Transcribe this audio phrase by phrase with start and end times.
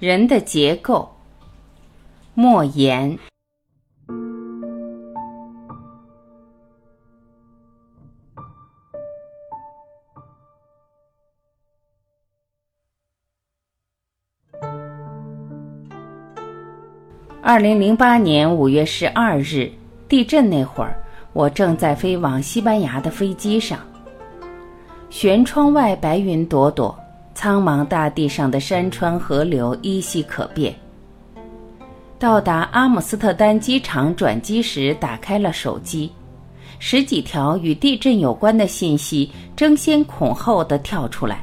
[0.00, 1.14] 人的结构。
[2.32, 3.18] 莫言。
[17.42, 19.70] 二零零八年五月十二日，
[20.08, 20.96] 地震那会儿，
[21.34, 23.78] 我正在飞往西班牙的飞机上。
[25.10, 26.98] 舷窗外白云朵朵，
[27.40, 30.74] 苍茫大地上的山川河流依稀可辨。
[32.18, 36.12] 到达阿姆斯特丹机场转机时，打开了手机，
[36.78, 41.42] 十几条与地震有关的信息争先恐后的跳出来。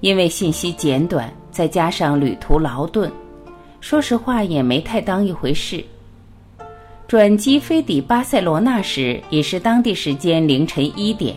[0.00, 3.12] 因为信息简短，再加上旅途劳顿，
[3.82, 5.84] 说实话也没太当一回事。
[7.06, 11.36] 转机飞抵巴塞罗那时，已是当地时间凌晨一点。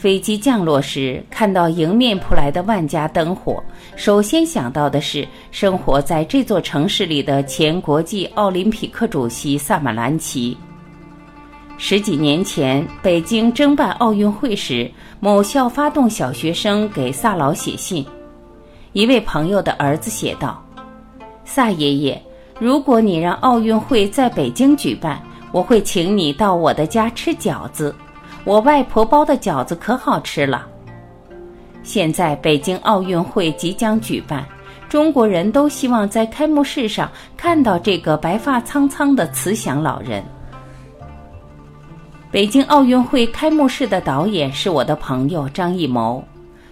[0.00, 3.62] 飞机降落时，看到迎面扑来的万家灯火，
[3.96, 10.56] 首先想到的是生活在这座城市里的前国际奥林匹克主席萨马兰奇。
[11.76, 18.02] 十几年前，北京争办奥运会时，某校发动小学生给萨老写信。
[18.94, 20.64] 一位朋友的儿子写道
[21.44, 22.18] ：“萨爷爷，
[22.58, 25.20] 如果你让奥运会在北京举办，
[25.52, 27.94] 我会请你到我的家吃饺子。”
[28.44, 30.66] 我外婆包的饺子可好吃了。
[31.82, 34.44] 现在北京奥运会即将举办，
[34.88, 40.22] 中国人都希望在开幕式上看到这个白发苍苍的慈祥老人。
[42.30, 46.22] 北京奥运会开幕式的导演是我的朋友张艺谋，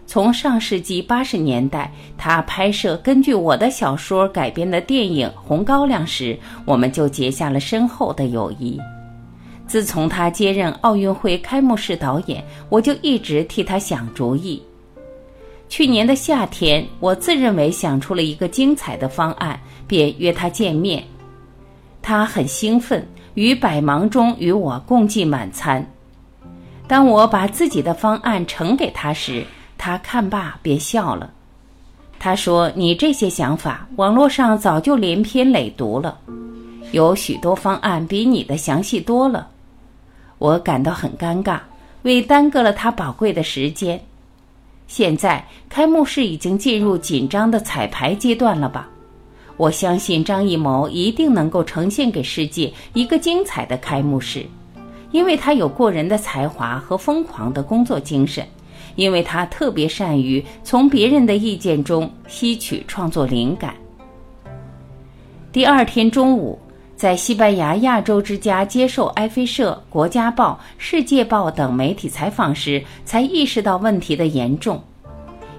[0.06, 8.78] 从上世纪八十年代他拍摄根据我的小说改编的电影《红高粱》时，我们就结下了深厚的友谊。
[9.68, 14.60] 自从他接任奥运会开幕式导演，我就一直替他想主意。
[15.68, 21.04] 去年的夏天，我自认为想出了一个精彩的方案，便约他见面。
[22.00, 25.86] 他很兴奋，于百忙中与我共进晚餐。
[26.86, 29.44] 当我把自己的方案呈给他时，
[29.76, 31.30] 他看罢便笑了。
[32.18, 36.18] 他说：“你这些想法，网络上早就连篇累牍了，
[36.92, 39.46] 有许多方案比你的详细多了。”
[40.38, 41.58] 我感到很尴尬，
[42.02, 44.00] 为耽搁了他宝贵的时间。
[44.86, 48.88] 现在开幕式已经进入紧张的彩排阶段了吧？
[49.56, 54.46] 我相信张艺谋一定能够呈现给世界一个精彩的开幕式，
[55.10, 58.46] 因为他有过人的才华和疯狂的工作精神，
[58.94, 63.74] 因为他特别善于从别人的意见中吸取创作灵感。
[65.50, 66.56] 第二天中午。
[66.98, 74.82] 在西班牙亚洲之家接受埃菲社、国家报、世界报等媒体采访时，才意识到问题的严重。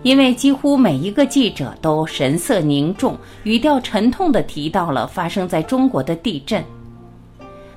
[0.04, 6.62] 因为几乎每一个记者都神色凝重、语调沉痛地提到了发生在中国的地震。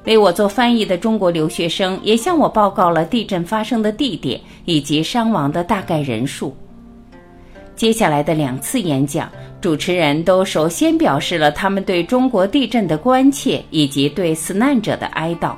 [0.06, 6.53] 为我做翻译的中国留学生也向我报告了地震发生的地点以及伤亡的大概人数。
[7.77, 9.31] 接下来的两次演讲。
[9.62, 15.55] 主持人都首先表示了他们对中国地震的关切以及对死难者的哀悼。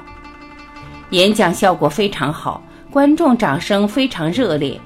[1.09, 4.79] 演讲效果非常好，观众掌声非常热烈。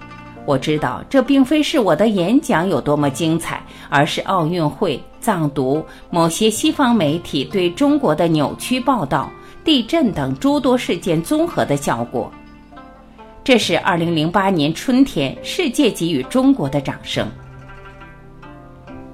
[0.47, 9.29] 我知道这并非是我的演讲有多么精彩，而是奥运会、藏独、某些西方媒体对中国的扭曲报道、
[9.65, 12.33] 地震等诸多事件综合的效果。
[13.43, 17.29] 这是2008年春天世界给予中国的掌声。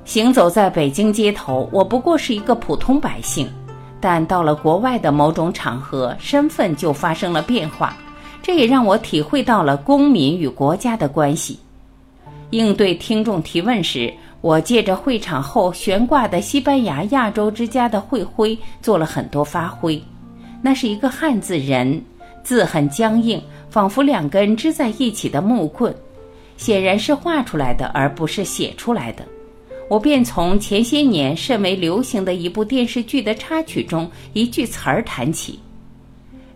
[0.05, 3.49] 行走在北京街头，我不过是一个普通百姓，
[4.01, 7.97] 但到了国外的某种场合，身份就发生了变化。
[8.43, 11.59] 这也让我体会到了公民与国家的关系。
[12.51, 20.01] 应对听众提问时，我借着会场后悬挂的西班牙亚洲之家的会徽做了很多发挥。
[20.61, 22.01] 那是一个汉字“人”，
[22.45, 25.95] 字很僵硬，仿佛两根支在一起的木棍，
[26.59, 29.25] 显然是画出来的，而不是写出来的。
[29.95, 35.57] 我便从前些年甚为流行的一部电视剧的插曲中一句词儿谈起：“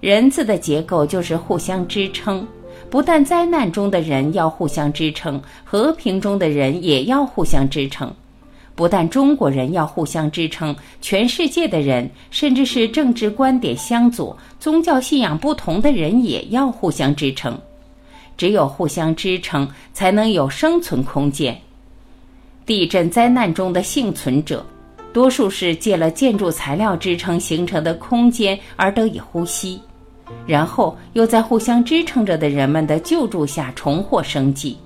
[0.02, 2.44] 人字的结构就是互相支撑，
[2.90, 8.08] 不但灾难中的人要互相支撑，和平中的人也要互相支撑；
[8.74, 17.56] 不但中国人要互相支撑，全世界的人，甚至是政治观点相左、宗教信仰不同的人也要互相支撑。
[18.36, 21.56] 只有互相支撑，才能有生存空间。”
[22.68, 24.62] 地震灾难中的幸存者，
[25.10, 29.80] 多数是借了建筑材料支撑形成的空间而得以呼吸，
[30.46, 34.76] 然后又在互相支撑着的人们的救助下重获生计。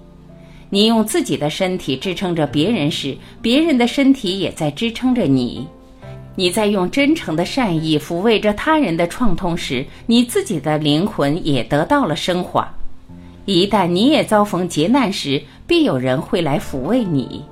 [0.71, 5.67] 你用自己的身体支撑着别人时，别人的身体也在支撑着你。
[6.37, 12.73] 你在用真诚的善意抚慰着他人的创痛时，你自己的灵魂也得到了升华。
[13.45, 17.43] 一旦你也遭逢劫难时，必有人会来抚慰你。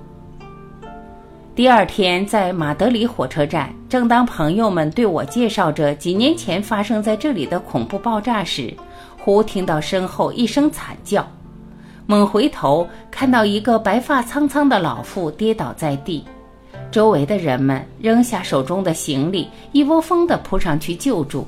[1.60, 8.72] 第二天，在马德里火车站，正当朋友们对我介绍着几年前发生在这里的恐怖爆炸时，
[9.18, 11.22] 忽听到身后一声惨叫，
[12.06, 16.24] 猛回头看到一个白发苍苍的老妇跌倒在地。
[16.90, 21.46] 周围的人们扔下手中的行李，一窝蜂地扑上去救助。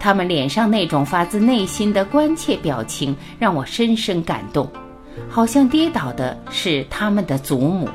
[0.00, 4.66] 他们脸上那种发自内心的关切表情，让我深深感动，
[5.28, 7.86] 好像跌倒的是他们的祖母。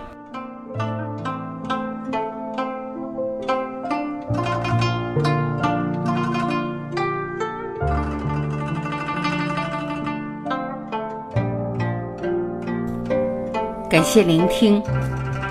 [13.90, 14.80] 感谢聆听，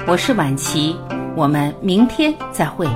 [0.07, 0.95] 我是晚琪。
[1.35, 2.87] 我们明天再会。